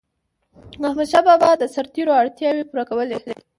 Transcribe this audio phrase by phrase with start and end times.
[0.87, 3.17] احمدشاه بابا به د سرتيرو اړتیاوي پوره کولي.